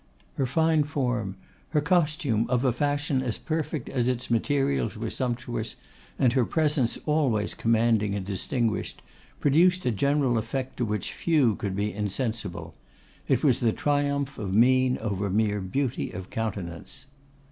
Her 0.33 0.47
fine 0.47 0.85
form, 0.85 1.35
her 1.69 1.79
costume 1.79 2.47
of 2.49 2.65
a 2.65 2.73
fashion 2.73 3.21
as 3.21 3.37
perfect 3.37 3.87
as 3.87 4.07
its 4.09 4.31
materials 4.31 4.97
were 4.97 5.11
sumptuous, 5.11 5.75
and 6.17 6.33
her 6.33 6.43
presence 6.43 6.97
always 7.05 7.53
commanding 7.53 8.15
and 8.15 8.25
distinguished, 8.25 9.03
produced 9.39 9.85
a 9.85 9.91
general 9.91 10.39
effect 10.39 10.77
to 10.77 10.85
which 10.85 11.13
few 11.13 11.53
could 11.53 11.75
be 11.75 11.93
insensible. 11.93 12.73
It 13.27 13.43
was 13.43 13.59
the 13.59 13.73
triumph 13.73 14.39
of 14.39 14.55
mien 14.55 14.97
over 14.97 15.29
mere 15.29 15.61
beauty 15.61 16.09
of 16.11 16.31
countenance. 16.31 17.05